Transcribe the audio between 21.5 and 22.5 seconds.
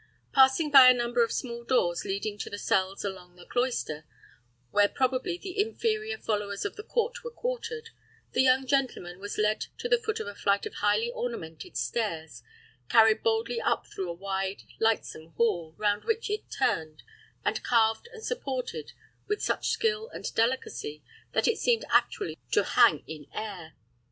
seemed actually